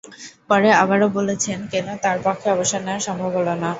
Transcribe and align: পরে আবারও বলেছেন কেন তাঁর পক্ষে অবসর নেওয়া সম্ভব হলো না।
পরে 0.49 0.69
আবারও 0.81 1.07
বলেছেন 1.17 1.59
কেন 1.71 1.87
তাঁর 2.03 2.17
পক্ষে 2.25 2.47
অবসর 2.51 2.81
নেওয়া 2.83 3.05
সম্ভব 3.07 3.31
হলো 3.37 3.53
না। 3.55 3.69